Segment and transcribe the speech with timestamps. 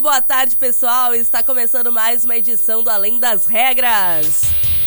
[0.00, 1.14] Muito boa tarde, pessoal.
[1.14, 4.44] Está começando mais uma edição do Além das Regras.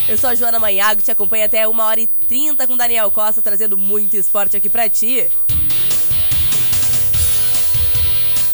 [0.10, 3.40] Eu sou a Joana Manhago, te acompanho até 1 hora e 30 com Daniel Costa,
[3.40, 5.30] trazendo muito esporte aqui pra ti.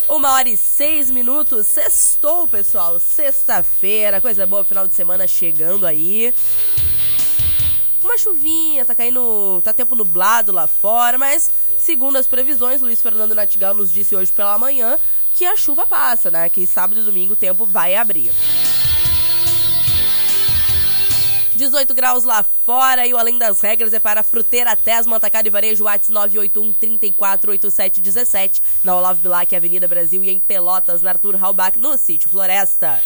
[0.10, 3.00] Uma hora e seis minutos, sextou, pessoal.
[3.00, 6.34] Sexta-feira, coisa boa, final de semana chegando aí.
[8.04, 9.62] Uma chuvinha, tá caindo.
[9.64, 14.32] tá tempo nublado lá fora, mas segundo as previsões, Luiz Fernando Natigal nos disse hoje
[14.32, 14.98] pela manhã
[15.34, 16.50] que a chuva passa, né?
[16.50, 18.32] Que sábado e domingo o tempo vai abrir.
[21.60, 25.50] 18 graus lá fora e o Além das Regras é para Fruteira Tesma, Atacado e
[25.50, 31.78] Varejo, Whats 981 348717 na Olavo Bilac, Avenida Brasil e em Pelotas, na Arthur Halbach,
[31.78, 33.02] no Sítio Floresta.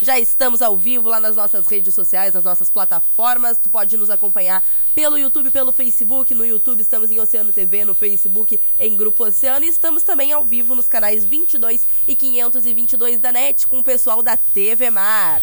[0.00, 3.58] Já estamos ao vivo lá nas nossas redes sociais, nas nossas plataformas.
[3.58, 4.62] Tu pode nos acompanhar
[4.94, 6.34] pelo YouTube, pelo Facebook.
[6.34, 10.44] No YouTube estamos em Oceano TV, no Facebook em Grupo Oceano e estamos também ao
[10.44, 15.40] vivo nos canais 22 e 522 da NET com o pessoal da TV Mar.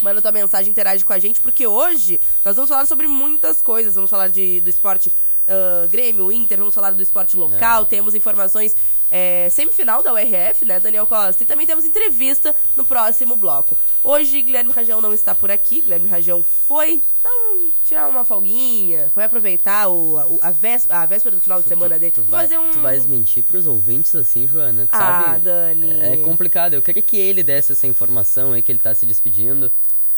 [0.00, 3.94] Manda tua mensagem, interage com a gente, porque hoje nós vamos falar sobre muitas coisas.
[3.94, 5.12] Vamos falar de, do esporte
[5.50, 7.84] Uh, Grêmio, Inter, vamos falar do esporte local, é.
[7.84, 8.76] temos informações
[9.10, 13.76] é, semifinal da URF, né, Daniel Costa, e também temos entrevista no próximo bloco.
[14.04, 19.24] Hoje, Guilherme Rajão não está por aqui, Guilherme Rajão foi então, tirar uma folguinha, foi
[19.24, 22.12] aproveitar o, a, a, véspera, a véspera do final de semana dele.
[22.12, 22.70] Tu, tu, vai, um...
[22.70, 24.86] tu vais mentir pros ouvintes assim, Joana?
[24.86, 25.40] Tu ah, sabe?
[25.40, 26.00] Dani.
[26.00, 29.04] É, é complicado, eu queria que ele desse essa informação aí, que ele tá se
[29.04, 29.70] despedindo.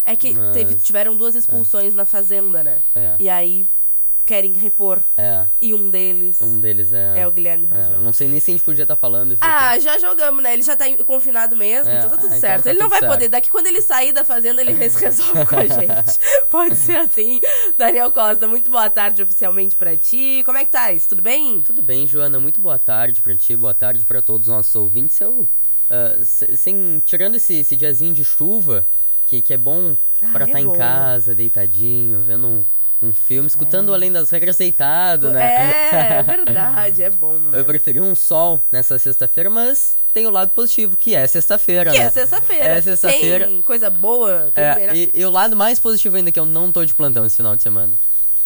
[0.04, 0.52] É que mas...
[0.52, 1.96] teve, tiveram duas expulsões é.
[1.96, 2.78] na Fazenda, né?
[2.94, 3.16] É.
[3.18, 3.66] E aí
[4.24, 5.00] querem repor.
[5.16, 5.46] É.
[5.60, 6.40] E um deles.
[6.40, 7.20] Um deles é.
[7.20, 7.96] É o Guilherme Rajão.
[7.96, 7.98] É.
[7.98, 9.40] Não sei nem se a gente podia estar tá falando isso.
[9.42, 10.54] Ah, já jogamos, né?
[10.54, 11.98] Ele já tá confinado mesmo, é.
[11.98, 12.60] então tá tudo ah, certo.
[12.60, 13.12] Então tá ele não vai certo.
[13.12, 13.28] poder.
[13.28, 16.18] Daqui quando ele sair da fazenda, ele resolve com a gente.
[16.48, 17.40] Pode ser assim.
[17.76, 20.42] Daniel Costa, muito boa tarde oficialmente pra ti.
[20.44, 20.88] Como é que tá?
[21.08, 21.62] Tudo bem?
[21.62, 22.38] Tudo bem, Joana.
[22.38, 25.20] Muito boa tarde pra ti, boa tarde pra todos os nossos ouvintes.
[25.20, 25.48] Eu.
[25.90, 28.86] Uh, sem, tirando esse, esse diazinho de chuva,
[29.26, 32.64] que, que é bom ah, pra estar é tá em casa, deitadinho, vendo um
[33.02, 33.94] um filme, escutando é.
[33.94, 35.42] Além das Regras deitado, né?
[35.42, 37.34] É, é verdade, é bom.
[37.34, 37.58] Né?
[37.58, 41.98] Eu preferi um sol nessa sexta-feira, mas tem o lado positivo, que é sexta-feira, que
[41.98, 42.04] né?
[42.04, 42.64] é sexta-feira.
[42.64, 43.46] É sexta-feira.
[43.46, 44.52] Tem coisa boa.
[44.54, 47.26] É, e, e, o lado mais positivo ainda é que eu não tô de plantão
[47.26, 47.98] esse final de semana.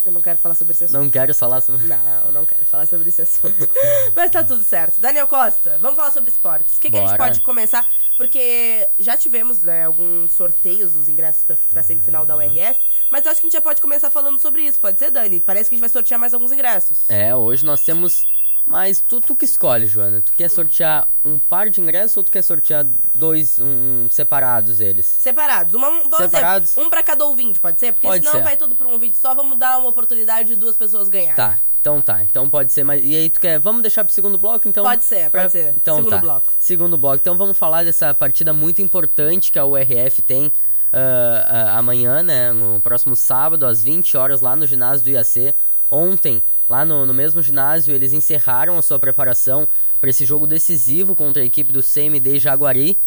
[0.06, 1.02] Eu não quero falar sobre esse assunto.
[1.02, 1.84] Não quero falar sobre...
[1.84, 3.68] Não, não quero falar sobre esse assunto.
[4.14, 5.00] Mas tá tudo certo.
[5.00, 6.76] Daniel Costa, vamos falar sobre esportes.
[6.76, 7.84] O que, que a gente pode começar?
[8.16, 12.78] Porque já tivemos né, alguns sorteios dos ingressos pra, pra semifinal da URF,
[13.10, 14.78] mas eu acho que a gente já pode começar falando sobre isso.
[14.78, 15.40] Pode ser, Dani?
[15.40, 17.10] Parece que a gente vai sortear mais alguns ingressos.
[17.10, 18.24] É, hoje nós temos
[18.66, 20.20] mas tu, tu que escolhe, Joana.
[20.20, 22.84] Tu quer sortear um par de ingressos ou tu quer sortear
[23.14, 25.06] dois um, separados eles?
[25.06, 25.72] Separados.
[25.74, 26.70] Uma, um, separados.
[26.70, 27.92] Dizer, um pra cada ouvinte, pode ser?
[27.92, 28.42] Porque pode senão ser.
[28.42, 29.34] vai tudo pra um vídeo só.
[29.36, 31.36] Vamos dar uma oportunidade de duas pessoas ganharem.
[31.36, 31.58] Tá.
[31.80, 34.68] Então tá, então pode ser, mas e aí tu quer, vamos deixar pro segundo bloco
[34.68, 34.82] então?
[34.82, 35.42] Pode ser, pra...
[35.42, 35.72] pode ser.
[35.76, 36.18] Então segundo tá.
[36.18, 36.52] bloco.
[36.58, 37.16] Segundo bloco.
[37.18, 42.50] Então vamos falar dessa partida muito importante que a URF tem uh, uh, amanhã, né,
[42.50, 45.54] no próximo sábado às 20 horas lá no ginásio do IAC.
[45.88, 49.68] Ontem Lá no, no mesmo ginásio, eles encerraram a sua preparação
[50.00, 52.98] para esse jogo decisivo contra a equipe do CMD Jaguari,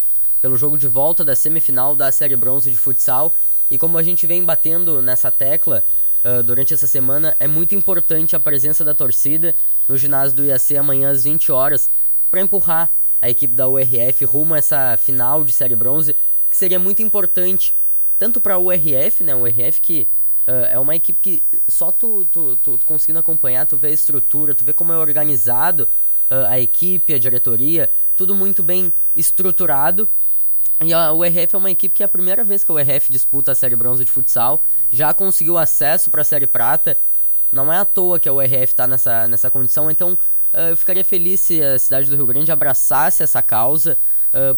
[0.41, 3.33] pelo jogo de volta da semifinal da Série Bronze de futsal.
[3.69, 5.83] E como a gente vem batendo nessa tecla
[6.23, 9.53] uh, durante essa semana, é muito importante a presença da torcida
[9.87, 11.89] no ginásio do IAC amanhã às 20 horas
[12.31, 12.89] para empurrar
[13.21, 16.15] a equipe da URF rumo a essa final de Série Bronze,
[16.49, 17.75] que seria muito importante
[18.17, 20.07] tanto para a URF, né, URF que
[20.71, 24.55] é uma equipe que só tu, tu, tu, tu, conseguindo acompanhar, tu vê a estrutura,
[24.55, 25.87] tu vê como é organizado
[26.29, 30.07] uh, a equipe, a diretoria, tudo muito bem estruturado.
[30.81, 33.51] E a URF é uma equipe que é a primeira vez que a URF disputa
[33.51, 36.97] a Série Bronze de futsal, já conseguiu acesso para a Série Prata.
[37.51, 41.03] Não é à toa que a URF está nessa, nessa condição, então uh, eu ficaria
[41.03, 43.97] feliz se a cidade do Rio Grande abraçasse essa causa,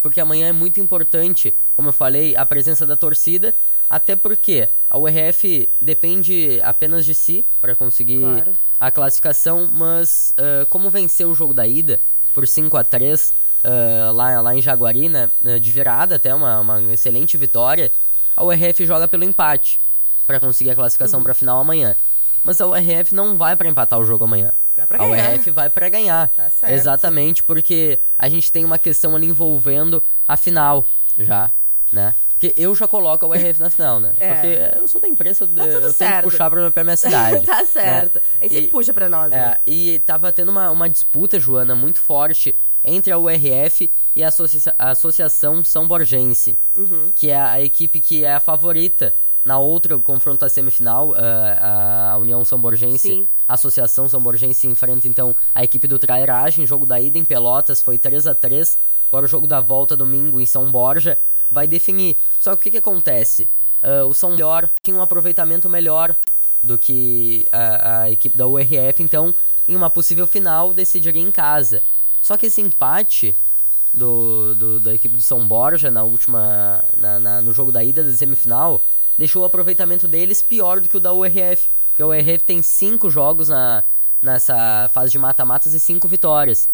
[0.02, 3.54] porque amanhã é muito importante, como eu falei, a presença da torcida,
[3.88, 8.52] até porque a URF depende apenas de si para conseguir claro.
[8.78, 12.00] a classificação, mas uh, como venceu o jogo da ida
[12.34, 15.30] por 5 a 3 uh, lá, lá em Jaguari, né,
[15.60, 17.90] de virada até, uma, uma excelente vitória,
[18.36, 19.80] a URF joga pelo empate
[20.26, 21.24] para conseguir a classificação uhum.
[21.24, 21.96] para a final amanhã.
[22.44, 24.52] Mas a URF não vai para empatar o jogo amanhã.
[24.76, 26.28] a URF vai para ganhar.
[26.28, 26.72] Tá.
[26.72, 30.84] Exatamente, porque a gente tem uma questão ali envolvendo a final
[31.18, 31.50] já,
[31.92, 32.14] né?
[32.42, 34.14] Porque eu já coloco a URF na final, né?
[34.18, 34.34] É.
[34.34, 37.46] Porque eu sou da imprensa, tá eu, eu tenho que puxar pra, pra minha cidade.
[37.46, 38.16] tá certo.
[38.16, 38.22] Né?
[38.40, 39.58] A gente puxa pra nós, é, né?
[39.64, 42.52] E tava tendo uma, uma disputa, Joana, muito forte
[42.84, 47.12] entre a URF e a, Associa a Associação São Borgense, uhum.
[47.14, 52.44] que é a equipe que é a favorita na outra confronto semifinal, a, a União
[52.44, 53.28] São Borgense, Sim.
[53.46, 57.80] a Associação São Borgense enfrenta então a equipe do Trairagem, jogo da ida em Pelotas
[57.80, 58.76] foi 3 a 3
[59.08, 61.16] agora o jogo da volta domingo em São Borja
[61.52, 62.16] vai definir.
[62.40, 63.48] Só que o que, que acontece?
[63.82, 66.16] Uh, o São Melhor tinha um aproveitamento melhor
[66.62, 69.34] do que a, a equipe da URF, então
[69.68, 71.82] em uma possível final decidiria em casa.
[72.20, 73.34] Só que esse empate
[73.92, 78.02] do, do, da equipe do São Borja na última na, na, no jogo da ida
[78.02, 78.80] da semifinal
[79.18, 81.68] deixou o aproveitamento deles pior do que o da URF.
[81.88, 83.84] Porque a URF tem cinco jogos na,
[84.22, 86.68] nessa fase de mata-matas e cinco vitórias.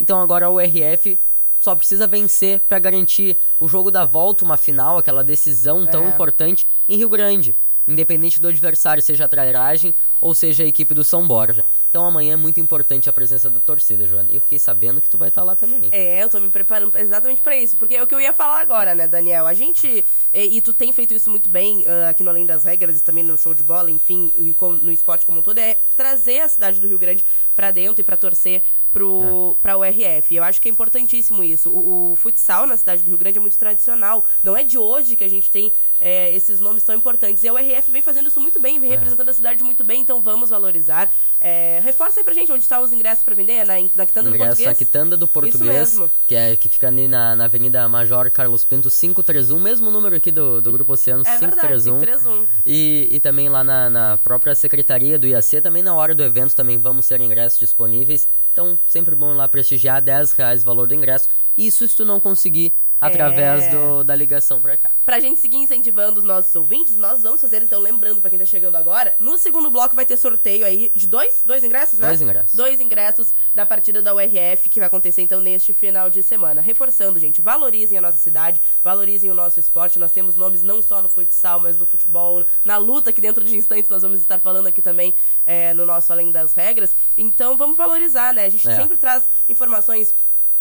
[0.00, 1.18] Então agora a URF
[1.62, 6.08] só precisa vencer para garantir o jogo da volta, uma final, aquela decisão tão é.
[6.08, 7.54] importante em Rio Grande.
[7.86, 11.64] Independente do adversário, seja a trairagem ou seja a equipe do São Borja.
[11.92, 14.30] Então amanhã é muito importante a presença da torcida, Joana.
[14.32, 15.90] E eu fiquei sabendo que tu vai estar lá também.
[15.92, 17.76] É, eu tô me preparando exatamente para isso.
[17.76, 19.46] Porque é o que eu ia falar agora, né, Daniel?
[19.46, 20.02] A gente.
[20.32, 23.02] E, e tu tem feito isso muito bem uh, aqui no Além das Regras e
[23.02, 26.40] também no show de bola, enfim, e com, no esporte como um todo, é trazer
[26.40, 28.62] a cidade do Rio Grande para dentro e para torcer
[28.92, 29.60] pro, é.
[29.60, 30.34] pra URF.
[30.34, 31.70] Eu acho que é importantíssimo isso.
[31.70, 34.24] O, o, futsal na cidade do Rio Grande é muito tradicional.
[34.42, 37.42] Não é de hoje que a gente tem é, esses nomes tão importantes.
[37.42, 38.94] E a URF vem fazendo isso muito bem, vem é.
[38.94, 41.10] representando a cidade muito bem, então vamos valorizar.
[41.40, 44.28] É, reforça aí pra gente onde estão tá os ingressos pra vender, na, na Quitanda
[44.28, 44.66] Ingresso do Português.
[44.66, 48.88] na Quitanda do Português, que, é, que fica ali na, na Avenida Major Carlos Pinto
[48.90, 51.98] 531, mesmo número aqui do, do Grupo Oceano, é 531.
[51.98, 52.46] Verdade, 531.
[52.64, 56.54] E, e também lá na, na própria Secretaria do IAC, também na hora do evento
[56.54, 58.28] também vamos ter ingressos disponíveis.
[58.52, 61.28] Então, sempre bom ir lá prestigiar, 10 reais o valor do ingresso.
[61.56, 62.72] Isso se tu não conseguir
[63.02, 63.70] através é.
[63.70, 64.90] do, da ligação pra cá.
[65.04, 68.44] Pra gente seguir incentivando os nossos ouvintes, nós vamos fazer, então, lembrando pra quem tá
[68.44, 72.06] chegando agora, no segundo bloco vai ter sorteio aí de dois, dois ingressos, né?
[72.08, 72.54] Dois ingressos.
[72.54, 76.60] Dois ingressos da partida da URF, que vai acontecer, então, neste final de semana.
[76.60, 79.98] Reforçando, gente, valorizem a nossa cidade, valorizem o nosso esporte.
[79.98, 83.56] Nós temos nomes não só no futsal, mas no futebol, na luta, que dentro de
[83.56, 85.12] instantes nós vamos estar falando aqui também
[85.44, 86.94] é, no nosso Além das Regras.
[87.18, 88.44] Então, vamos valorizar, né?
[88.44, 88.76] A gente É.
[88.76, 90.14] sempre traz informações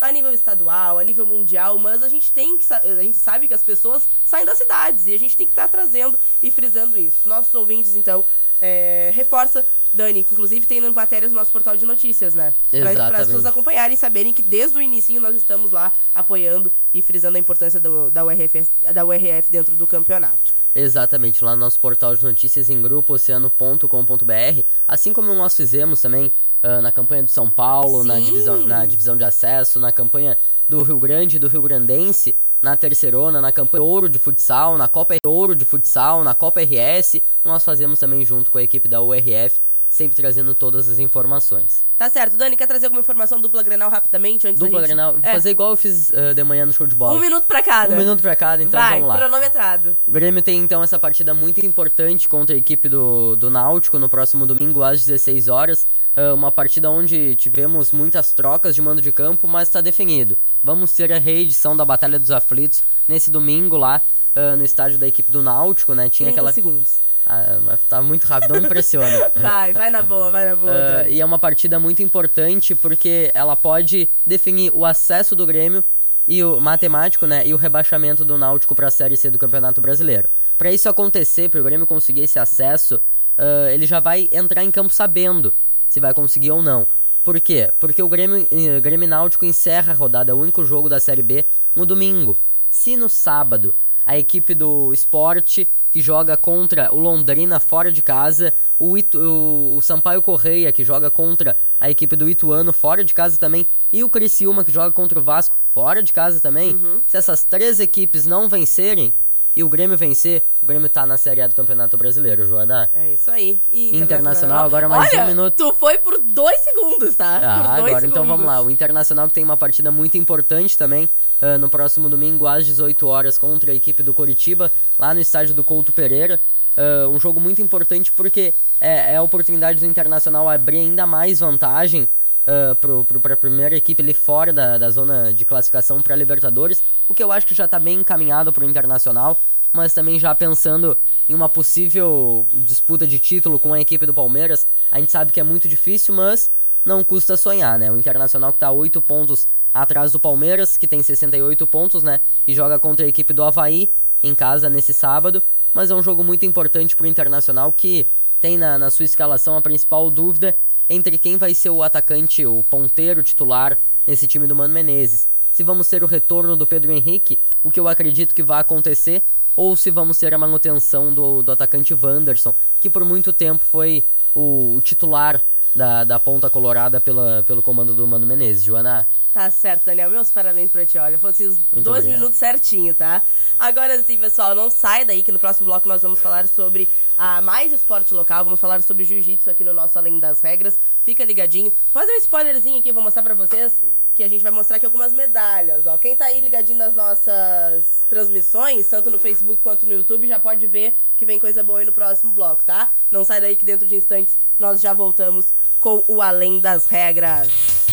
[0.09, 3.53] a nível estadual, a nível mundial, mas a gente tem que a gente sabe que
[3.53, 7.27] as pessoas saem das cidades e a gente tem que estar trazendo e frisando isso.
[7.27, 8.23] Nossos ouvintes, então,
[8.61, 12.53] é, reforça, Dani, que inclusive tem matérias no nosso portal de notícias, né?
[12.69, 17.01] Para as pessoas acompanharem e saberem que desde o início nós estamos lá apoiando e
[17.01, 20.61] frisando a importância do- da, URF, da URF dentro do campeonato.
[20.73, 26.31] Exatamente, lá no nosso portal de notícias em grupooceano.com.br, assim como nós fizemos também
[26.63, 30.37] ah, na campanha do São Paulo, na divisão, na divisão de acesso, na campanha
[30.69, 34.87] do Rio Grande e do Rio Grandense, na terceirona, na campanha Ouro de Futsal, na
[34.87, 39.01] Copa Ouro de Futsal, na Copa RS, nós fazemos também junto com a equipe da
[39.01, 39.59] URF,
[39.91, 41.83] sempre trazendo todas as informações.
[41.97, 42.37] Tá certo.
[42.37, 44.95] Dani, quer trazer alguma informação dupla Grenal rapidamente antes Dupla da gente...
[44.95, 47.13] Grenal, É, fazer igual eu fiz ah, de manhã no show de bola.
[47.13, 47.93] Um minuto pra cada.
[47.93, 49.17] Um minuto pra cada, então Vai, vamos lá.
[49.17, 49.97] cronometrado.
[50.07, 54.07] O Grêmio tem então essa partida muito importante contra a equipe do, do Náutico no
[54.07, 55.85] próximo domingo às 16 horas.
[56.15, 60.37] Ah, uma partida onde tivemos muitas trocas de mando de campo, mas está definido.
[60.63, 64.01] Vamos ter a reedição da Batalha dos Aflitos nesse domingo lá
[64.33, 66.09] ah, no estádio da equipe do Náutico, né?
[66.09, 66.53] Tinha 30 aquela.
[66.53, 67.10] segundos.
[67.33, 69.31] Ah, mas tá muito rápido, não me impressiona.
[69.39, 70.73] Vai, vai na boa, vai na boa.
[70.73, 71.11] Dani.
[71.11, 75.81] e é uma partida muito importante porque ela pode definir o acesso do Grêmio
[76.27, 79.79] e o matemático, né, e o rebaixamento do Náutico para a Série C do Campeonato
[79.79, 80.27] Brasileiro.
[80.57, 82.99] Para isso acontecer, para o Grêmio conseguir esse acesso,
[83.37, 85.53] ah, ele já vai entrar em campo sabendo
[85.87, 86.85] se vai conseguir ou não.
[87.23, 87.71] Por quê?
[87.79, 91.21] Porque o Grêmio, eh, Grêmio Náutico encerra a rodada, é o único jogo da Série
[91.21, 92.37] B, no domingo.
[92.69, 93.73] Se no sábado
[94.05, 99.75] a equipe do esporte que joga contra o Londrina fora de casa, o, Itu- o,
[99.75, 104.03] o Sampaio Correia que joga contra a equipe do Ituano fora de casa também, e
[104.03, 106.79] o Criciúma que joga contra o Vasco fora de casa também.
[107.05, 109.13] Se essas três equipes não vencerem
[109.55, 112.89] e o Grêmio vencer, o Grêmio tá na Série A do Campeonato Brasileiro, Joana.
[112.93, 113.59] É isso aí.
[113.69, 115.55] E Internacional, agora mais Olha, um minuto.
[115.55, 117.39] Tu foi por dois segundos, tá?
[117.43, 118.03] Ah, agora segundos.
[118.05, 118.61] então vamos lá.
[118.61, 121.09] O Internacional tem uma partida muito importante também
[121.41, 125.53] ah, no próximo domingo às 18 horas contra a equipe do Coritiba, lá no estádio
[125.53, 126.39] do Couto Pereira.
[126.77, 131.41] Uh, um jogo muito importante porque é, é, a oportunidade do Internacional abrir ainda mais
[131.41, 132.07] vantagem
[132.47, 137.13] uh, para a primeira equipe ali fora da, da zona de classificação para Libertadores, o
[137.13, 139.39] que eu acho que já está bem encaminhado para o Internacional,
[139.73, 140.97] mas também já pensando
[141.29, 145.39] em uma possível disputa de título com a equipe do Palmeiras, a gente sabe que
[145.39, 146.51] é muito difícil, mas
[146.83, 147.91] não custa sonhar, né?
[147.91, 152.19] O Internacional que está 8 pontos atrás do Palmeiras, que tem 68 pontos, né?
[152.45, 155.41] E joga contra a equipe do Havaí em casa nesse sábado.
[155.73, 159.55] Mas é um jogo muito importante para o Internacional que tem na, na sua escalação
[159.55, 160.57] a principal dúvida
[160.91, 165.27] entre quem vai ser o atacante, o ponteiro titular nesse time do Mano Menezes.
[165.51, 169.23] Se vamos ter o retorno do Pedro Henrique, o que eu acredito que vai acontecer,
[169.55, 174.03] ou se vamos ter a manutenção do, do atacante Wanderson, que por muito tempo foi
[174.35, 175.41] o, o titular
[175.75, 178.63] da, da ponta colorada pela, pelo comando do Mano Menezes.
[178.63, 180.09] Joana, Tá certo, Daniel.
[180.09, 180.97] Meus parabéns pra ti.
[180.97, 182.19] Olha, fosse os Muito dois obrigado.
[182.19, 183.21] minutos certinho, tá?
[183.57, 187.41] Agora sim, pessoal, não sai daí que no próximo bloco nós vamos falar sobre a
[187.41, 188.43] mais esporte local.
[188.43, 190.77] Vamos falar sobre jiu-jitsu aqui no nosso Além das Regras.
[191.05, 191.71] Fica ligadinho.
[191.93, 193.81] Fazer um spoilerzinho aqui, vou mostrar pra vocês
[194.13, 195.97] que a gente vai mostrar aqui algumas medalhas, ó.
[195.97, 200.67] Quem tá aí ligadinho nas nossas transmissões, tanto no Facebook quanto no YouTube, já pode
[200.67, 202.91] ver que vem coisa boa aí no próximo bloco, tá?
[203.09, 207.90] Não sai daí que dentro de instantes nós já voltamos com o Além das Regras.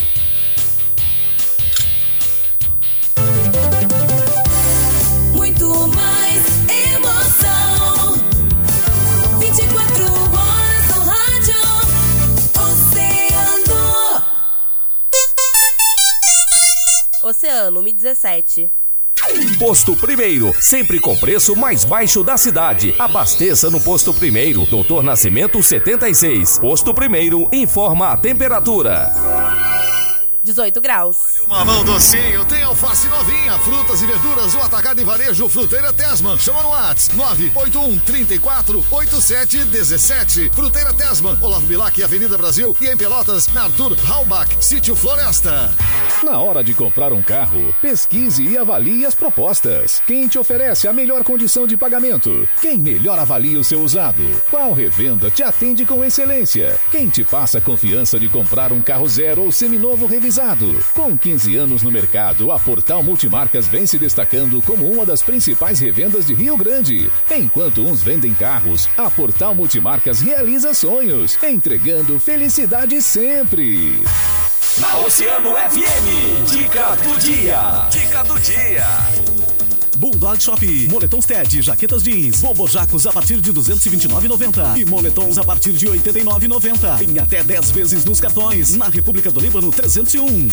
[17.39, 18.69] Oceano, 17.
[19.61, 22.97] Posto Primeiro, sempre com preço mais baixo da cidade.
[22.99, 26.59] Abasteça no Posto Primeiro, Doutor Nascimento 76.
[26.59, 29.48] Posto Primeiro informa a temperatura.
[30.49, 31.43] 18 graus.
[31.47, 36.39] Mamão docinho, tem alface novinha, frutas e verduras, o atacado e varejo Fruteira Tesman.
[36.39, 40.51] Chama no Whats 981 34 87 17.
[40.55, 45.71] Fruteira Tesman, Olavo Bilac, Avenida Brasil e em Pelotas, na Arthur Halbach, Sítio Floresta.
[46.25, 50.03] Na hora de comprar um carro, pesquise e avalie as propostas.
[50.07, 52.49] Quem te oferece a melhor condição de pagamento?
[52.63, 54.23] Quem melhor avalia o seu usado?
[54.51, 56.79] Qual revenda te atende com excelência?
[56.91, 60.38] Quem te passa a confiança de comprar um carro zero ou seminovo revisado?
[60.95, 65.81] Com 15 anos no mercado, a Portal Multimarcas vem se destacando como uma das principais
[65.81, 67.11] revendas de Rio Grande.
[67.29, 74.01] Enquanto uns vendem carros, a Portal Multimarcas realiza sonhos, entregando felicidade sempre.
[74.79, 77.89] Na Oceano FM, dica do dia.
[77.91, 79.38] Dica do dia.
[79.99, 85.73] Bulldog Shop, moletons TED, jaquetas jeans, bobojacos a partir de 229,90 e moletons a partir
[85.73, 87.03] de 89,90.
[87.03, 88.77] Em até 10 vezes nos cartões.
[88.77, 90.49] Na República do Líbano 301.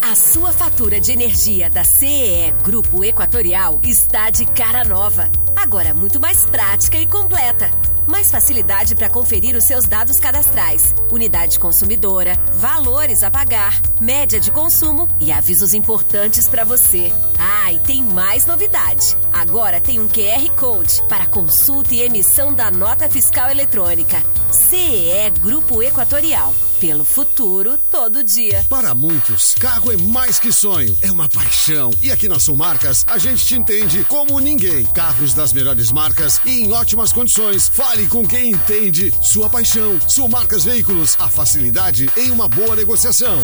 [0.00, 5.28] A sua fatura de energia da CEE Grupo Equatorial está de cara nova.
[5.56, 7.70] Agora muito mais prática e completa
[8.12, 14.50] mais facilidade para conferir os seus dados cadastrais, unidade consumidora, valores a pagar, média de
[14.50, 17.10] consumo e avisos importantes para você.
[17.38, 19.16] Ah, e tem mais novidade.
[19.32, 24.22] Agora tem um QR Code para consulta e emissão da nota fiscal eletrônica.
[24.50, 28.66] CEE Grupo Equatorial pelo futuro todo dia.
[28.68, 31.92] Para muitos, carro é mais que sonho, é uma paixão.
[32.00, 34.84] E aqui na Sulmarcas, a gente te entende como ninguém.
[34.86, 37.68] Carros das melhores marcas e em ótimas condições.
[37.68, 39.96] Fale com quem entende sua paixão.
[40.08, 43.38] Sulmarcas Veículos, a facilidade em uma boa negociação.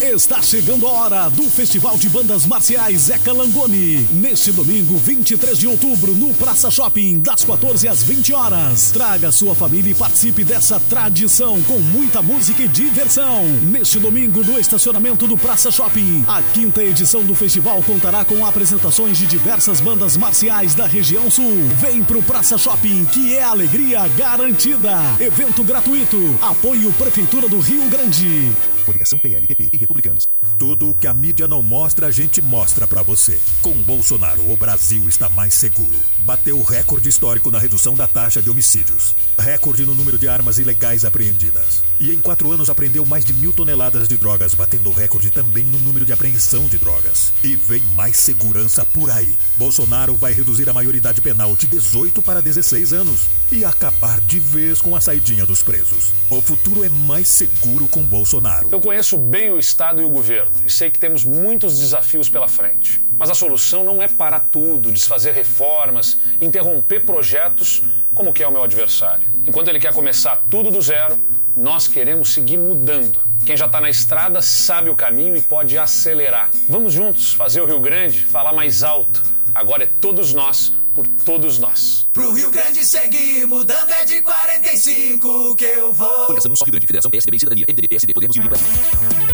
[0.00, 4.06] Está chegando a hora do Festival de Bandas Marciais Zeca Langoni.
[4.12, 8.90] Neste domingo, 23 de outubro, no Praça Shopping, das 14 às 20 horas.
[8.90, 13.46] Traga sua família e participe dessa tradição com muita música e diversão.
[13.62, 19.16] Neste domingo, no estacionamento do Praça Shopping, a quinta edição do festival contará com apresentações
[19.16, 21.56] de diversas bandas marciais da região sul.
[21.80, 24.92] Vem pro Praça Shopping, que é alegria garantida.
[25.18, 26.38] Evento gratuito.
[26.42, 28.75] Apoio Prefeitura do Rio Grande.
[28.86, 30.28] Coligação PLPP e Republicanos.
[30.58, 33.38] Tudo o que a mídia não mostra, a gente mostra para você.
[33.60, 36.15] Com Bolsonaro, o Brasil está mais seguro.
[36.26, 39.14] Bateu recorde histórico na redução da taxa de homicídios.
[39.38, 41.84] Recorde no número de armas ilegais apreendidas.
[42.00, 45.78] E em quatro anos apreendeu mais de mil toneladas de drogas, batendo recorde também no
[45.78, 47.32] número de apreensão de drogas.
[47.44, 49.36] E vem mais segurança por aí.
[49.56, 54.80] Bolsonaro vai reduzir a maioridade penal de 18 para 16 anos e acabar de vez
[54.80, 56.10] com a saidinha dos presos.
[56.28, 58.68] O futuro é mais seguro com Bolsonaro.
[58.72, 62.48] Eu conheço bem o Estado e o governo e sei que temos muitos desafios pela
[62.48, 63.00] frente.
[63.18, 67.82] Mas a solução não é parar tudo, desfazer reformas, interromper projetos
[68.14, 69.26] como que é o meu adversário.
[69.46, 71.18] Enquanto ele quer começar tudo do zero,
[71.56, 73.18] nós queremos seguir mudando.
[73.44, 76.50] Quem já está na estrada sabe o caminho e pode acelerar.
[76.68, 79.22] Vamos juntos fazer o Rio Grande falar mais alto.
[79.54, 82.08] Agora é todos nós por todos nós.
[82.12, 86.26] Pro Rio Grande seguir mudando é de 45 que eu vou.
[86.66, 89.25] Rio Grande, Federação PSDB e Cidadania, MDB, PSD, Podemos e União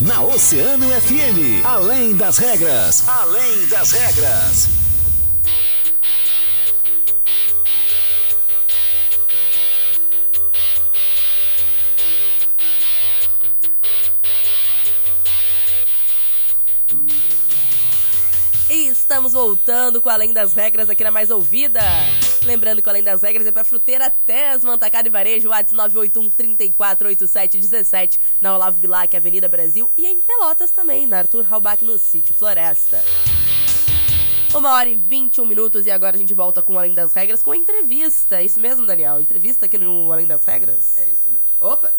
[0.00, 4.68] Na Oceano FM, além das regras, além das regras.
[18.70, 21.82] E estamos voltando com Além das Regras aqui na Mais Ouvida.
[22.44, 26.30] Lembrando que o Além das Regras é para fruteira Tesman, Atacado e Varejo, WhatsApp 981
[26.30, 32.34] 348717 na Olavo Bilac, Avenida Brasil e em Pelotas também, na Arthur Halbach, no Sítio
[32.34, 33.02] Floresta.
[34.52, 37.40] Uma hora e 21 minutos e agora a gente volta com o Além das Regras
[37.40, 38.40] com a entrevista.
[38.40, 39.20] É isso mesmo, Daniel?
[39.20, 40.98] Entrevista aqui no Além das Regras?
[40.98, 41.40] É isso mesmo.
[41.60, 41.92] Opa!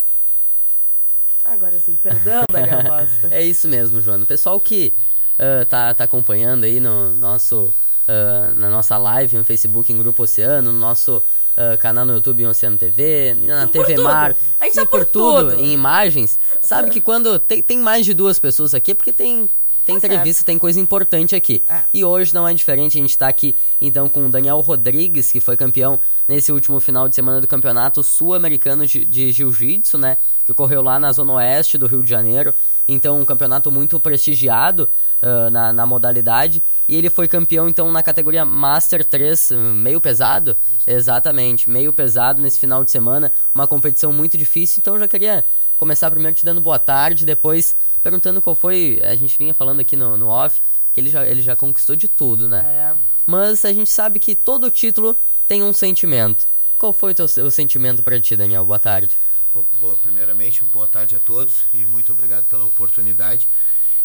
[1.45, 3.29] Agora sim, perdão, Daniel Costa.
[3.31, 4.25] É isso mesmo, Joana.
[4.25, 4.93] O pessoal que
[5.39, 7.73] uh, tá, tá acompanhando aí no nosso,
[8.11, 12.43] uh, na nossa live no Facebook em Grupo Oceano, no nosso uh, canal no YouTube
[12.43, 14.03] em Oceano TV, na Por TV tudo.
[14.03, 15.61] Mar, A gente e tá por tudo, tudo.
[15.61, 16.37] em imagens.
[16.61, 19.49] Sabe que quando tem, tem mais de duas pessoas aqui é porque tem.
[19.83, 21.63] Tem Tá entrevista, tem coisa importante aqui.
[21.67, 21.81] É.
[21.91, 25.41] E hoje não é diferente, a gente tá aqui então com o Daniel Rodrigues, que
[25.41, 30.17] foi campeão nesse último final de semana do Campeonato Sul-Americano de, de Jiu-Jitsu, né?
[30.45, 32.53] Que ocorreu lá na Zona Oeste do Rio de Janeiro.
[32.93, 34.89] Então, um campeonato muito prestigiado
[35.21, 36.61] ah, na, na modalidade.
[36.87, 40.57] E ele foi campeão, então, na categoria Master 3, ah, meio pesado.
[40.85, 43.31] Exatamente, meio pesado nesse final de semana.
[43.55, 44.79] Uma competição muito difícil.
[44.79, 45.45] Então, eu já queria
[45.77, 48.99] começar primeiro te dando boa tarde, depois perguntando qual foi.
[49.03, 50.61] A gente vinha falando aqui no, no off
[50.93, 52.65] que ele já, ele já conquistou de tudo, né?
[52.65, 52.93] É.
[53.25, 55.15] Mas a gente sabe que todo título
[55.47, 56.45] tem um sentimento.
[56.77, 58.65] Qual foi o teu o sentimento pra ti, Daniel?
[58.65, 59.15] Boa tarde.
[59.53, 63.49] Bom, primeiramente, boa tarde a todos e muito obrigado pela oportunidade.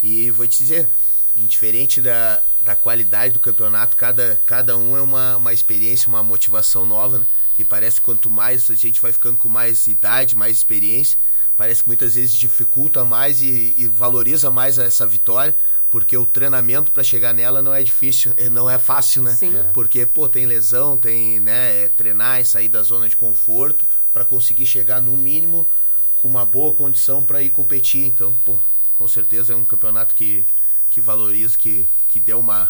[0.02, 0.88] E vou te dizer,
[1.36, 6.84] indiferente da, da qualidade do campeonato, cada, cada um é uma, uma experiência, uma motivação
[6.84, 7.26] nova, né?
[7.58, 11.16] E parece que quanto mais a gente vai ficando com mais idade, mais experiência,
[11.56, 15.56] parece que muitas vezes dificulta mais e, e valoriza mais essa vitória,
[15.88, 19.32] porque o treinamento para chegar nela não é difícil, não é fácil, né?
[19.32, 19.56] Sim.
[19.56, 19.62] É.
[19.72, 23.84] Porque, pô, tem lesão, tem, né, é, treinar e sair da zona de conforto
[24.16, 25.68] para conseguir chegar no mínimo
[26.14, 28.02] com uma boa condição para ir competir.
[28.06, 28.58] Então, pô,
[28.94, 30.46] com certeza é um campeonato que,
[30.88, 32.66] que valoriza, que, que deu uma,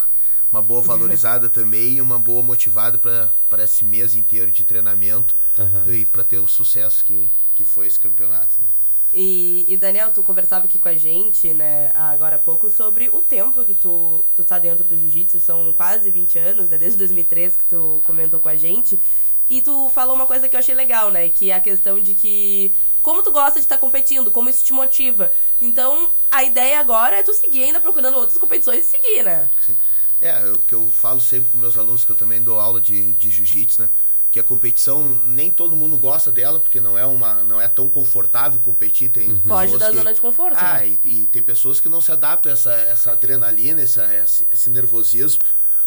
[0.51, 5.85] uma boa valorizada também e uma boa motivada para esse mês inteiro de treinamento Aham.
[5.95, 8.67] e para ter o sucesso que, que foi esse campeonato, né?
[9.15, 13.21] E, e, Daniel, tu conversava aqui com a gente, né, agora há pouco, sobre o
[13.23, 15.41] tempo que tu, tu tá dentro do jiu-jitsu.
[15.41, 19.01] São quase 20 anos, né, desde 2003 que tu comentou com a gente.
[19.49, 22.15] E tu falou uma coisa que eu achei legal, né, que é a questão de
[22.15, 25.31] que como tu gosta de estar competindo, como isso te motiva.
[25.61, 29.49] Então, a ideia agora é tu seguir ainda procurando outras competições e seguir, né?
[29.65, 29.77] Sim.
[30.21, 33.13] É, o que eu falo sempre para meus alunos, que eu também dou aula de,
[33.15, 33.89] de jiu-jitsu, né?
[34.33, 37.89] Que a competição, nem todo mundo gosta dela, porque não é, uma, não é tão
[37.89, 39.09] confortável competir.
[39.11, 40.89] Tem pessoas Foge da que- zona de conforto, Ah, né?
[41.05, 44.69] e, e tem pessoas que não se adaptam a essa, essa adrenalina, essa, esse, esse
[44.69, 45.45] nervosismo.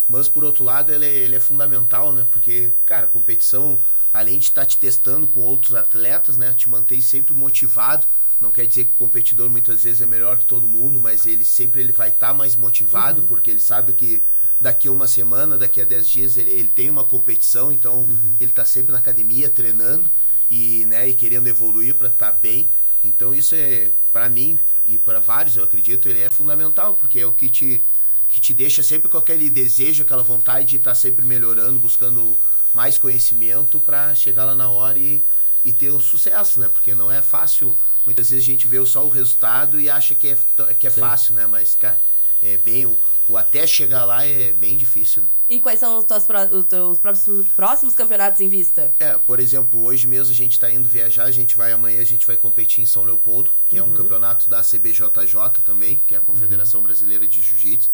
[0.10, 2.26] Mas, por outro lado, ele é, ele é fundamental, né?
[2.32, 3.80] Porque, cara, a competição,
[4.12, 6.52] além de estar te testando com outros atletas, né?
[6.56, 8.08] Te mantém sempre motivado.
[8.41, 11.45] Não quer dizer que o competidor muitas vezes é melhor que todo mundo, mas ele
[11.45, 14.24] sempre ele vai estar mais motivado, porque ele sabe que
[14.60, 18.08] daqui a uma semana, daqui a 10 dias, ele, ele tem uma competição, então
[18.39, 20.10] ele está sempre na academia treinando
[20.50, 22.69] e, né, e querendo evoluir para estar bem.
[23.04, 27.26] Então isso é, para mim e para vários, eu acredito, ele é fundamental, porque é
[27.26, 27.84] o que te,
[28.30, 32.38] que te deixa sempre com aquele desejo, aquela vontade de estar sempre melhorando, buscando
[32.74, 35.24] mais conhecimento para chegar lá na hora e,
[35.65, 36.68] e ter o sucesso, né?
[36.70, 37.76] Porque não é fácil.
[38.06, 40.38] Muitas vezes a gente vê só o resultado e acha que é,
[40.80, 41.00] que é Sim.
[41.02, 41.48] fácil, né?
[41.48, 42.00] Mas, cara,
[42.42, 42.86] é bem.
[42.86, 45.24] O, o até chegar lá é bem difícil.
[45.24, 45.30] né?
[45.50, 48.94] E quais são os teus, pró- os teus próximos, próximos campeonatos em vista?
[49.00, 52.06] É, por exemplo, hoje mesmo a gente está indo viajar, a gente vai amanhã, a
[52.06, 56.20] gente vai competir em São Leopoldo, que é um campeonato da CBJJ também, que é
[56.20, 57.89] a Confederação Brasileira de Jiu-Jitsu,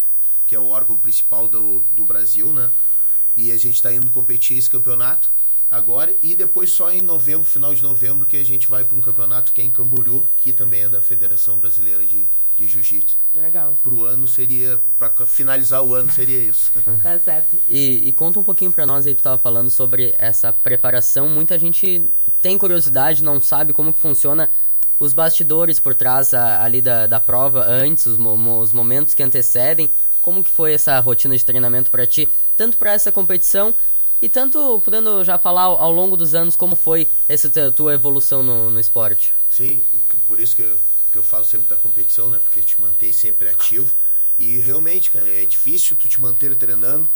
[0.46, 2.70] que é o órgão principal do, do Brasil, né?
[3.36, 5.30] E a gente está indo competir esse campeonato
[5.70, 9.00] agora e depois só em novembro, final de novembro, que a gente vai para um
[9.00, 13.16] campeonato que é em Camboriú, que também é da Federação Brasileira de, de Jiu-Jitsu.
[13.34, 13.76] Legal.
[13.82, 16.70] Pro ano seria, para finalizar o ano seria isso.
[17.02, 17.56] Tá certo.
[17.68, 21.28] E, e conta um pouquinho pra nós aí, tu tava falando sobre essa preparação.
[21.28, 22.02] Muita gente
[22.40, 24.48] tem curiosidade, não sabe como que funciona
[24.98, 29.90] os bastidores por trás a- ali da, da prova, antes, os, os momentos que antecedem.
[30.26, 33.74] Como que foi essa rotina de treinamento pra ti, tanto pra essa competição
[34.20, 38.70] E tanto, podendo já falar ao, longo dos anos, como foi essa tua- evolução no,
[38.70, 39.32] no esporte?
[39.48, 39.82] Sim,
[40.26, 40.76] por isso que eu,
[41.12, 42.38] que eu falo sempre da competição, né?
[42.42, 43.94] Porque te mantém sempre ativo.
[44.38, 47.08] E realmente, cara, é difícil tu te manter treinando,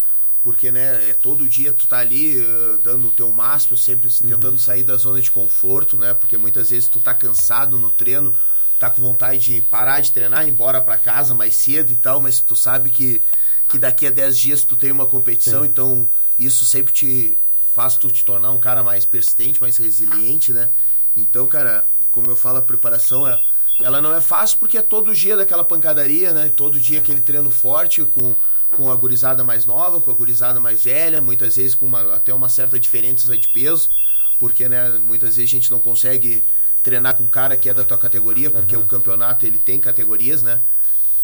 [0.43, 4.59] porque, né, é todo dia tu tá ali eh, dando o teu máximo, sempre tentando
[4.59, 6.15] sair da zona de conforto, né?
[6.15, 8.35] Porque muitas vezes tu tá cansado no treino,
[8.81, 12.19] tá com vontade de parar de treinar, ir embora pra casa mais cedo e tal,
[12.19, 13.21] mas tu sabe que,
[13.69, 17.39] que daqui a 10 dias tu tem uma competição, então isso sempre te
[17.75, 20.71] faz tu te tornar um cara mais persistente, mais resiliente, né?
[21.15, 23.39] Então, cara, como eu falo, a preparação é,
[23.81, 26.49] ela não é fácil porque é todo dia daquela pancadaria, né?
[26.49, 28.35] Todo dia aquele treino forte com,
[28.75, 32.33] com a gurizada mais nova, com a gurizada mais velha, muitas vezes com uma, até
[32.33, 33.91] uma certa diferença de peso,
[34.39, 36.43] porque, né, muitas vezes a gente não consegue
[36.83, 40.43] treinar com um cara que é da tua categoria, porque o campeonato ele tem categorias,
[40.43, 40.61] né?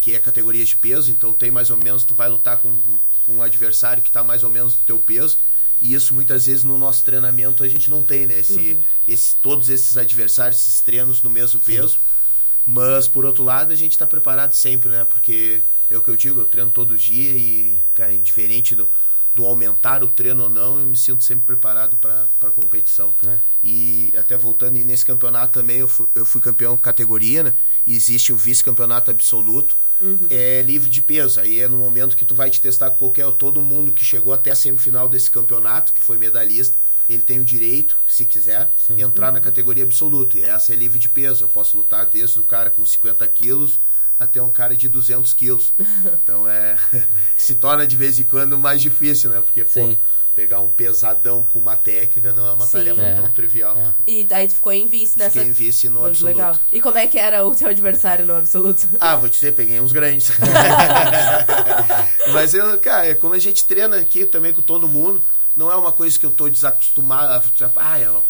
[0.07, 2.81] que é categorias de peso, então tem mais ou menos, tu vai lutar com,
[3.27, 5.37] com um adversário que está mais ou menos no teu peso.
[5.83, 8.39] E isso muitas vezes no nosso treinamento a gente não tem, né?
[8.39, 11.99] Esse, esse, todos esses adversários, esses treinos no mesmo peso.
[12.65, 15.05] Mas por outro lado, a gente está preparado sempre, né?
[15.05, 18.89] Porque é o que eu digo, eu treino todo dia e, cara, indiferente do,
[19.37, 23.15] do aumentar o treino ou não, eu me sinto sempre preparado para a competição.
[23.27, 23.39] É.
[23.63, 27.55] E até voltando, e nesse campeonato também eu fui, eu fui campeão categoria, né?
[27.87, 29.77] E existe o vice-campeonato absoluto.
[30.31, 31.39] É livre de peso.
[31.39, 33.31] Aí é no momento que tu vai te testar com qualquer.
[33.33, 37.45] Todo mundo que chegou até a semifinal desse campeonato, que foi medalhista, ele tem o
[37.45, 40.39] direito, se quiser, entrar na categoria absoluta.
[40.39, 41.45] E essa é livre de peso.
[41.45, 43.79] Eu posso lutar desde o cara com 50 quilos
[44.19, 45.73] até um cara de 200 quilos.
[46.23, 46.77] Então é.
[47.37, 49.41] se torna de vez em quando mais difícil, né?
[49.41, 49.99] Porque, pô, Sim.
[50.35, 52.73] pegar um pesadão com uma técnica não é uma Sim.
[52.73, 53.15] tarefa É.
[53.15, 53.95] tão trivial.
[54.07, 55.33] E aí tu ficou em vice nessa.
[55.33, 56.37] Fiquei em vice no Muito absoluto.
[56.37, 56.57] legal.
[56.73, 58.89] E como é que era o teu adversário no absoluto?
[59.01, 60.31] Ah, vou te dizer, peguei uns grandes.
[62.33, 65.23] Mas eu, cara, é como a gente treina aqui também com todo mundo,
[65.57, 67.33] não é uma coisa que eu tô desacostumado.
[67.33, 68.21] a- Tipo, ah, é, ó,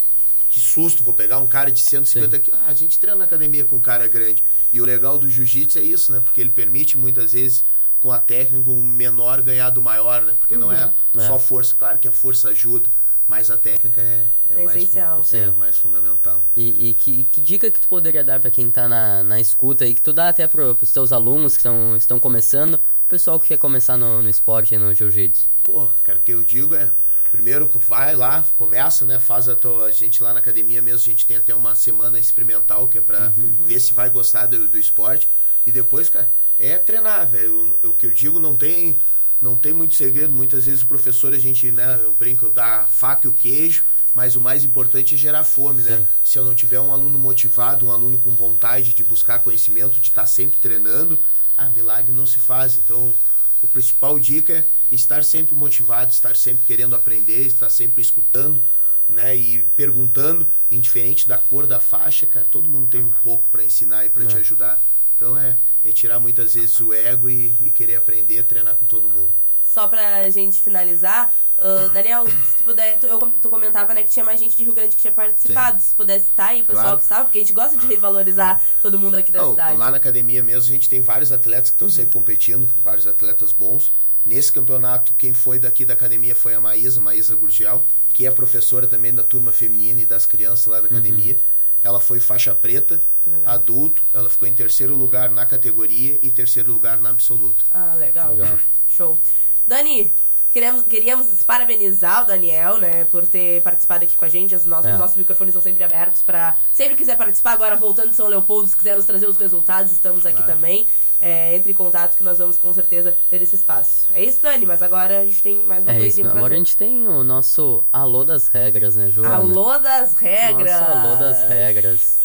[0.56, 2.58] que susto, vou pegar um cara de 150 quilos.
[2.62, 4.42] Ah, a gente treina na academia com um cara grande.
[4.72, 6.20] E o legal do jiu-jitsu é isso, né?
[6.24, 7.62] Porque ele permite muitas vezes,
[8.00, 10.34] com a técnica, um menor ganhar do maior, né?
[10.38, 10.90] Porque não é
[11.26, 11.76] só força.
[11.76, 12.88] Claro que a força ajuda,
[13.28, 15.22] mas a técnica é, É mais, fu- essencial.
[15.34, 16.42] É mais fundamental.
[16.56, 19.84] E, e que, que dica que tu poderia dar pra quem tá na, na escuta
[19.84, 23.38] aí, que tu dá até pro, pros teus alunos que tão, estão começando, o pessoal
[23.38, 25.44] que quer começar no, no esporte e no jiu-jitsu?
[25.64, 26.90] Pô, cara, o que eu digo é.
[27.30, 29.18] Primeiro, vai lá, começa, né?
[29.18, 29.86] Faz a tua.
[29.86, 33.00] A gente lá na academia mesmo, a gente tem até uma semana experimental, que é
[33.00, 35.28] pra ver se vai gostar do, do esporte.
[35.66, 37.78] E depois, cara, é treinar, velho.
[37.82, 38.98] O, o que eu digo não tem.
[39.40, 40.32] Não tem muito segredo.
[40.32, 43.84] Muitas vezes o professor, a gente, né, eu brinco, dá a faca e o queijo,
[44.14, 46.08] mas o mais importante é gerar fome, né?
[46.24, 50.08] Se eu não tiver um aluno motivado, um aluno com vontade de buscar conhecimento, de
[50.08, 51.18] estar sempre treinando,
[51.54, 52.76] ah, milagre não se faz.
[52.76, 53.14] Então,
[53.62, 58.62] o principal dica é estar sempre motivado, estar sempre querendo aprender, estar sempre escutando,
[59.08, 63.64] né, e perguntando, indiferente da cor da faixa, cara, todo mundo tem um pouco para
[63.64, 64.82] ensinar e para te ajudar.
[65.14, 69.08] Então é, é tirar muitas vezes o ego e, e querer aprender, treinar com todo
[69.08, 69.32] mundo.
[69.74, 74.11] Só pra gente finalizar, ah, Daniel, se tu puder, tu, eu, tu comentava né, que
[74.11, 75.83] tinha mais gente de Rio Grande que tinha participado.
[75.83, 77.00] Se pudesse estar aí, o pessoal Claro.
[77.00, 79.76] que sabe, porque a gente gosta de revalorizar todo mundo aqui da Não, cidade.
[79.76, 83.52] lá na academia mesmo a gente tem vários atletas que estão sempre competindo, vários atletas
[83.52, 83.90] bons.
[84.24, 88.87] Nesse campeonato, quem foi daqui da academia foi a Maísa, Maísa Gurgel, que é professora
[88.87, 91.37] também da turma feminina e das crianças lá da academia.
[91.85, 93.00] Ela foi faixa preta,
[93.44, 97.64] adulto, ela ficou em terceiro lugar na categoria e terceiro lugar na absoluto.
[97.70, 98.31] Ah, legal.
[98.35, 98.59] Legal.
[98.88, 99.20] Show.
[99.66, 100.12] Dani,
[100.52, 104.55] queremos, queríamos parabenizar o Daniel, né, por ter participado aqui com a gente.
[104.55, 104.94] As nossas, É.
[104.94, 108.68] Os nossos microfones são sempre abertos para Sempre quiser participar, agora voltando de São Leopoldo,
[108.68, 110.52] se quiser nos trazer os resultados, estamos aqui Claro.
[110.52, 110.87] também.
[111.18, 114.07] É, entre em contato que nós vamos com certeza ter esse espaço.
[114.12, 116.44] É isso, Dani, mas agora a gente tem mais uma É isso, coisinha pra agora
[116.44, 116.59] a fazer.
[116.59, 119.37] gente tem o nosso Alô das Regras, né, Joana?
[119.37, 120.79] Alô das regras.
[120.79, 122.16] Nosso Alô das Regras.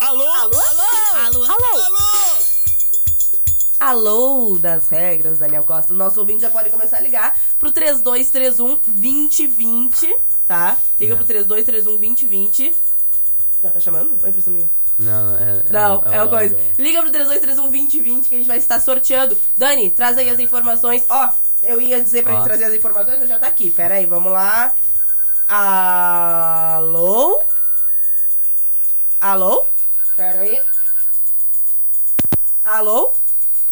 [0.00, 0.22] Alô?
[0.30, 0.58] Alô?
[0.58, 1.44] Alô?
[1.44, 1.44] Alô?
[1.44, 2.57] Alô
[4.60, 5.92] das regras, Daniel Costa.
[5.92, 10.76] Os nossos ouvintes já podem começar a ligar pro 3231 2020, tá?
[10.98, 11.16] Liga É.
[11.16, 12.74] pro 3231 2020.
[13.62, 14.18] Já tá chamando?
[14.20, 14.68] Ou é impressão minha?
[14.98, 16.56] Não, é, Não, é, o uma coisa.
[16.56, 16.72] áudio.
[16.76, 19.36] Liga pro 3231 2020 que a gente vai estar sorteando.
[19.56, 21.04] Dani, traz aí as informações.
[21.08, 21.30] Ó,
[21.62, 22.36] eu ia dizer pra Ó.
[22.38, 23.70] gente trazer as informações, mas já tá aqui.
[23.70, 24.74] Pera aí, vamos lá.
[25.48, 27.40] Alô?
[29.20, 29.64] Alô?
[30.16, 30.60] Pera aí.
[32.64, 33.12] Alô?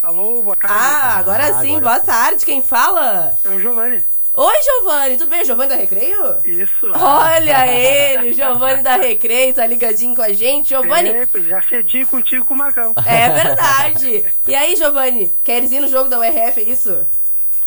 [0.06, 0.76] Alô, boa tarde.
[0.78, 1.70] Ah, agora Ah, sim.
[1.76, 2.06] agora Boa sim.
[2.06, 2.44] tarde.
[2.44, 3.34] Quem fala?
[3.42, 4.04] É o Giovanni.
[4.34, 5.16] Oi, Giovanni.
[5.16, 5.44] Tudo bem?
[5.44, 6.38] Giovanni da Recreio?
[6.44, 6.86] Isso.
[6.94, 10.68] Olha ele, Giovanni da Recreio, tá ligadinho com a gente.
[10.68, 12.92] Giovanni, É, já cedinho contigo com o Macão.
[13.04, 14.24] é verdade.
[14.46, 17.04] E aí, Giovanni, queres ir no jogo da URF, é isso?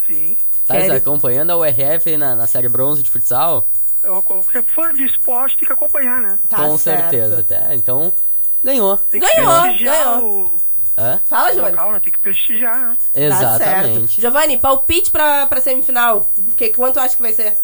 [0.08, 0.38] Sim.
[0.66, 3.68] Tá Queres- acompanhando a URF aí na, na série bronze de futsal?
[4.02, 6.40] Eu, qualquer fã de esporte tem que acompanhar, né?
[6.48, 7.02] Tá Com certo.
[7.10, 7.42] certeza.
[7.42, 8.14] Até, então,
[8.64, 8.96] ganhou.
[8.98, 10.20] Tem que Ganhou, ganhou.
[10.46, 10.69] o
[11.00, 11.20] Hã?
[11.26, 11.78] Fala, Giovanni.
[11.78, 12.00] né?
[12.04, 12.98] Tem que prestigiar, né?
[13.14, 14.08] Tá Exatamente.
[14.10, 14.22] certo.
[14.22, 16.30] Giovanni, palpite pra, pra semifinal.
[16.58, 17.56] Que, quanto acha que vai ser?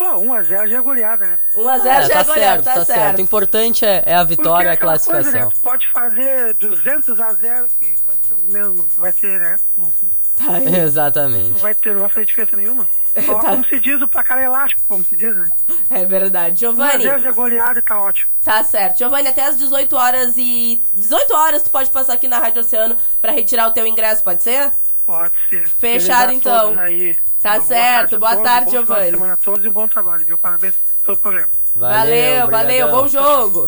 [0.00, 1.38] Bom, 1x0 já é goleada, né?
[1.54, 2.98] 1x0 É, já tá é goleado, certo, tá, tá certo.
[3.00, 3.18] certo.
[3.18, 5.32] O importante é, é a vitória e a é aquela classificação.
[5.32, 5.52] Coisa, né?
[5.62, 8.88] Pode fazer 200 a 0 que vai ser o mesmo.
[8.96, 9.56] Vai ser, né?
[9.76, 9.92] Não,
[10.38, 10.64] Tá aí.
[10.70, 11.60] não Exatamente.
[11.60, 12.88] vai ter, não vai fazer diferença nenhuma.
[13.26, 13.50] Só Tá.
[13.50, 15.44] como se diz, o placar é elástico, como se diz, né?
[15.90, 16.58] É verdade.
[16.60, 18.30] Giovanni, 1x0 já é goleada e tá ótimo.
[18.42, 18.96] tá certo.
[18.96, 20.80] Giovanni, até às 18 horas e...
[20.94, 24.42] 18 horas tu pode passar aqui na Rádio Oceano pra retirar o teu ingresso, pode
[24.42, 24.70] ser?
[25.06, 25.68] Pode ser.
[25.68, 26.78] Fechado, a então.
[26.78, 27.16] Aí.
[27.42, 28.18] Tá Uma certo.
[28.18, 29.10] Boa a tarde, bom Giovanni.
[29.10, 30.38] semana a todos e um bom trabalho, viu?
[30.38, 31.48] Parabéns pelo programa.
[31.74, 32.86] Valeu, valeu.
[32.86, 32.90] obrigadão.
[33.02, 33.66] Bom jogo.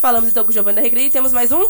[0.00, 1.10] Falamos então com o Giovanni da Recreio.
[1.10, 1.64] Temos mais um?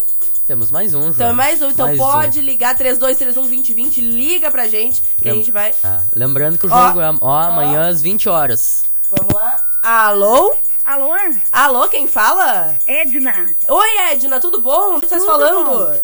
[0.46, 1.12] Temos mais um, João.
[1.12, 1.68] Então é mais um.
[1.70, 2.42] Então Mais pode um.
[2.42, 3.98] ligar 3231-2020.
[4.00, 5.72] Liga pra gente que a Lem- gente vai...
[5.84, 8.84] Ah, lembrando que o Ó, jogo é ó, amanhã às 20 horas.
[9.10, 9.64] Vamos lá.
[9.82, 10.56] Alô?
[10.84, 11.14] Alô?
[11.52, 12.76] Alô, quem fala?
[12.86, 14.96] Edna, Oi, Edna, tudo bom?
[14.96, 16.00] O que você tá Tudo falando?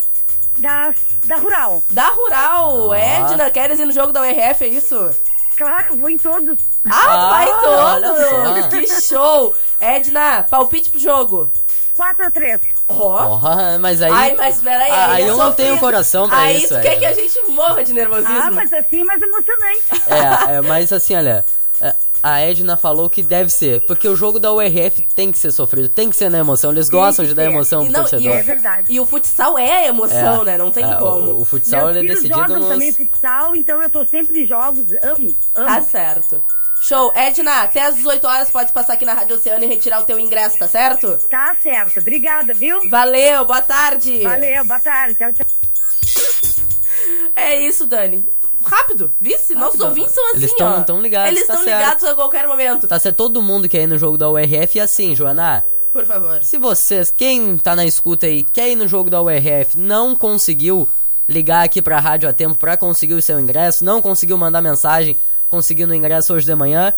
[0.59, 0.95] Da,
[1.27, 1.83] da Rural.
[1.91, 2.93] Da Rural.
[2.93, 2.99] Ah.
[2.99, 5.11] Edna, queres ir no jogo da URF, é isso?
[5.57, 6.57] Claro, vou em todos.
[6.89, 8.67] Ah, tu vai em Ah, olha todos!
[8.69, 9.55] Que show!
[9.81, 11.53] Edna, palpite pro jogo.
[11.97, 12.61] 4x3.
[12.89, 13.41] Ó.
[13.43, 14.13] Ó, mas aí.
[14.13, 14.91] Ai, mas peraí.
[14.91, 17.13] Ah, aí aí é eu não tenho coração pra aí isso, tu quer que a
[17.13, 18.41] gente morra de nervosismo.
[18.41, 19.83] Ah, mas assim, mais emocionante.
[20.07, 21.45] É, é, mas assim, olha.
[21.81, 25.53] é, A Edna falou que deve ser, porque o jogo da URF tem que ser
[25.53, 26.73] sofrido, tem que ser na emoção.
[26.73, 28.37] Eles gostam de dar emoção pro não, e, torcedor.
[28.37, 28.93] É verdade.
[28.93, 30.59] e o futsal é emoção, É, né?
[30.59, 31.31] Não tem é, como.
[31.31, 32.69] O, o futsal ele é decidido jogam nos.
[32.69, 34.87] também futsal, então eu tô sempre em jogos.
[35.03, 35.67] Amo, amo.
[35.67, 36.43] Tá certo.
[36.81, 37.13] Show.
[37.15, 40.19] Edna, até às 18 horas pode passar aqui na Rádio Oceano e retirar o teu
[40.19, 41.19] ingresso, tá certo?
[41.29, 42.01] Tá certo.
[42.01, 42.79] Obrigada, viu?
[42.89, 44.23] Valeu, boa tarde.
[44.23, 45.15] Valeu, boa tarde.
[45.17, 45.47] Tchau, tchau.
[47.35, 48.29] É isso, Dani.
[48.69, 49.55] Rápido, vice?
[49.55, 50.83] Nossos ouvintes são assim, Eles tão- ó.
[50.83, 51.79] tão ligados, Eles tá estão certo.
[51.81, 52.87] ligados a qualquer momento.
[52.87, 55.65] Tá certo todo mundo que é ir no jogo da URF e assim, Joana.
[55.93, 56.43] Por favor.
[56.45, 60.89] Se vocês, quem tá na escuta aí, quer ir no jogo da URF, não conseguiu
[61.29, 65.17] ligar aqui pra rádio a tempo pra conseguir o seu ingresso, não conseguiu mandar mensagem
[65.49, 66.93] conseguindo o ingresso hoje de manhã,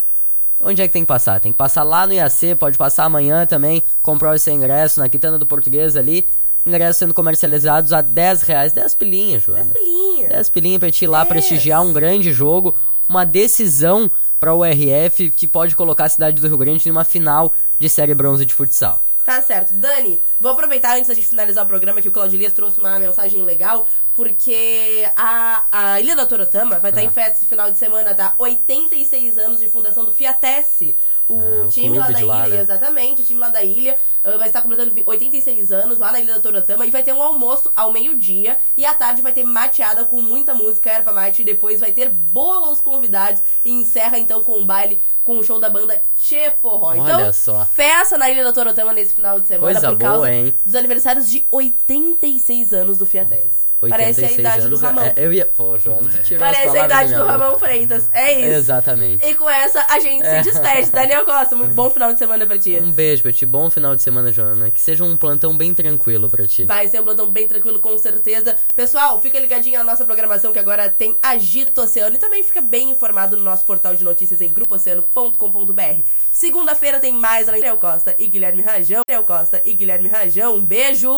[0.61, 1.41] onde é que tem que passar?
[1.41, 5.09] Tem que passar lá no IAC, pode passar amanhã também, comprar o seu ingresso na
[5.09, 6.27] quitanda do português ali.
[6.65, 9.73] Ingressos sendo comercializados a 10 reais, 10 pilinhas, Joana.
[9.73, 10.29] Pilinha.
[10.29, 12.77] 10 pilinhas pra te ir lá prestigiar um grande jogo,
[13.09, 17.53] uma decisão pra URF que pode colocar a cidade do Rio Grande em uma final
[17.79, 19.05] de série bronze de futsal.
[19.25, 19.75] Tá certo.
[19.75, 22.99] Dani, vou aproveitar antes da gente finalizar o programa que o Claudio Elias trouxe uma
[22.99, 23.87] mensagem legal,
[24.21, 27.05] porque a, a Ilha da Torotama vai estar Ah.
[27.05, 28.35] em festa esse final de semana, tá?
[28.37, 30.95] 86 anos de fundação do Fiatesse.
[31.27, 32.63] O Ah, o time lá clube da lá, ilha, né?
[32.63, 36.21] exatamente, o time lá da ilha ah, vai estar completando vi- 86 anos lá na
[36.21, 39.45] Ilha da Torotama e vai ter um almoço ao meio-dia e à tarde vai ter
[39.45, 44.19] mateada com muita música, erva mate e depois vai ter bolo aos convidados e encerra
[44.19, 46.89] então com o baile com o show da banda Che Forró.
[46.89, 47.65] Olha então, só.
[47.65, 50.55] festa na Ilha da Torotama nesse final de semana Coisa por boa, causa hein?
[50.67, 53.70] dos aniversários de 86 anos do Fiatese.
[53.89, 55.01] Parece a 86 idade anos, do Ramon.
[55.03, 55.47] é- eu ia.
[55.47, 55.99] Pô, João,
[56.39, 57.25] Parece a idade da do.
[57.27, 58.11] Ramon Freitas.
[58.13, 58.53] É isso.
[58.59, 59.25] Exatamente.
[59.27, 60.43] E com essa a gente É.
[60.43, 60.91] se despede.
[60.91, 62.79] Daniel Costa, muito bom final de semana pra ti.
[62.83, 64.71] Um beijo pra ti, bom final de semana, Joana.
[64.71, 66.65] Que seja um plantão bem tranquilo pra ti.
[66.65, 68.55] Vai ser um plantão bem tranquilo, com certeza.
[68.77, 72.91] Pessoal, fica ligadinho na nossa programação que agora tem Agito Oceano e também fica bem
[72.91, 76.03] informado no nosso portal de notícias em grupooceano.com.br.
[76.33, 79.03] Segunda-feira tem mais Daniel Costa e Guilherme Rajão.
[79.09, 80.57] Daniel Costa e Guilherme Rajão.
[80.57, 81.11] Um beijo!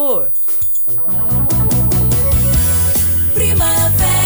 [3.34, 4.21] primavera.